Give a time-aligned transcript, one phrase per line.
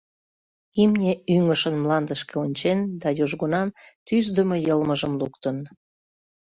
[0.81, 3.67] Имне ӱҥышын мландышке ончен да южгунам
[4.07, 5.57] тӱсдымӧ йылмыжым луктын.